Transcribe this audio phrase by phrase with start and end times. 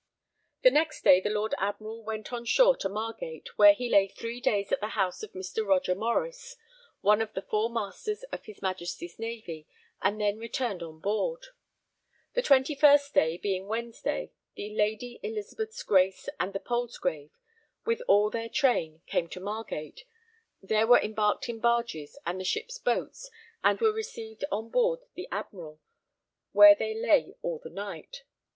[0.63, 4.41] The next day the Lord Admiral went on shore to Margate, where he lay 3
[4.41, 5.63] days at the house of Mr.
[5.63, 6.55] Roger Morice,
[7.01, 9.67] one of the 4 Masters of His Majesty's Navy,
[10.01, 11.45] and then returned on board.
[12.33, 17.37] The 21st day, being Wednesday, [the] Lady Elizabeth's Grace [and] the Palsgrave,
[17.85, 20.05] with all their train, came to Margate;
[20.63, 23.29] there were embarked in barges and the ships' boats,
[23.63, 25.79] and were received on board the Admiral,
[26.53, 28.23] where they lay all the night.